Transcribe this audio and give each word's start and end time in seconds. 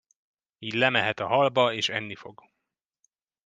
Így 0.59 0.73
lemehet 0.73 1.19
a 1.19 1.27
hallba, 1.27 1.73
és 1.73 1.89
enni 1.89 2.15
fog! 2.15 2.43